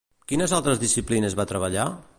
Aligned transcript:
Quines 0.31 0.55
altres 0.59 0.81
disciplines 0.85 1.39
va 1.43 1.47
treballar? 1.55 1.89